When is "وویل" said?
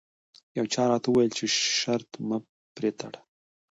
1.09-1.31